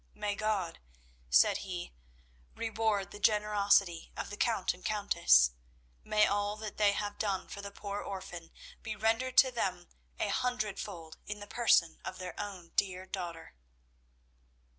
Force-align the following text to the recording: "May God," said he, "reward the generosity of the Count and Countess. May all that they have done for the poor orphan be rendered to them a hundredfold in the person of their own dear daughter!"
"May 0.15 0.33
God," 0.33 0.79
said 1.29 1.57
he, 1.57 1.93
"reward 2.55 3.11
the 3.11 3.19
generosity 3.19 4.11
of 4.17 4.31
the 4.31 4.35
Count 4.35 4.73
and 4.73 4.83
Countess. 4.83 5.51
May 6.03 6.25
all 6.25 6.55
that 6.57 6.77
they 6.77 6.93
have 6.93 7.19
done 7.19 7.47
for 7.47 7.61
the 7.61 7.69
poor 7.69 7.99
orphan 8.01 8.49
be 8.81 8.95
rendered 8.95 9.37
to 9.37 9.51
them 9.51 9.89
a 10.19 10.29
hundredfold 10.29 11.17
in 11.27 11.39
the 11.39 11.45
person 11.45 11.99
of 12.03 12.17
their 12.17 12.33
own 12.39 12.69
dear 12.75 13.05
daughter!" 13.05 13.53